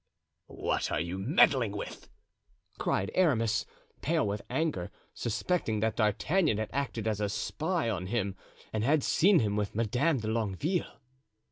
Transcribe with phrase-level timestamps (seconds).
[0.47, 2.09] "What are you meddling with?"
[2.79, 3.67] cried Aramis,
[4.01, 8.35] pale with anger, suspecting that D'Artagnan had acted as a spy on him
[8.73, 10.99] and had seen him with Madame de Longueville.